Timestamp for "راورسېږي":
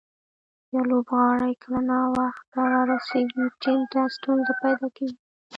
2.73-3.45